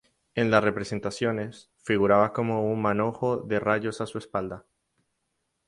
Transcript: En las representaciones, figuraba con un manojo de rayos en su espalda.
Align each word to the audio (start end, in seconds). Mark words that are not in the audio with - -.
En 0.33 0.49
las 0.49 0.63
representaciones, 0.63 1.69
figuraba 1.83 2.33
con 2.33 2.49
un 2.49 2.81
manojo 2.81 3.37
de 3.37 3.59
rayos 3.59 4.01
en 4.01 4.07
su 4.07 4.17
espalda. 4.17 4.65